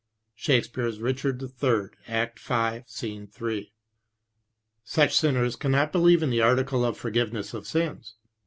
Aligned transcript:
SHAKESPEARE'S 0.33 0.99
Richard 0.99 1.39
III. 1.43 1.89
Act 2.07 2.39
v. 2.39 2.81
Sc. 2.87 3.31
3. 3.31 3.71
Such 4.83 5.15
sinners 5.15 5.55
cannot 5.55 5.91
believe 5.91 6.23
in 6.23 6.31
the 6.31 6.41
article 6.41 6.83
of 6.83 6.95
the 6.95 6.99
forgiveness 7.01 7.53
of 7.53 7.67
sins. 7.67 8.15